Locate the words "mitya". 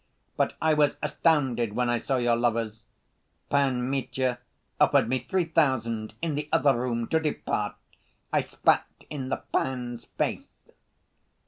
3.87-4.39